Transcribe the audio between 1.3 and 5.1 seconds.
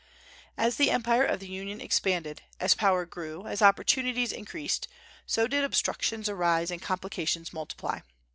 the Union expanded, as power grew, as opportunities increased,